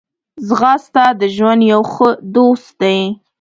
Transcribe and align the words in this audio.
ځغاسته 0.47 1.03
د 1.19 1.21
ژوند 1.35 1.61
یو 1.71 1.81
ښه 1.93 2.09
دوست 2.33 2.69
دی 2.81 2.99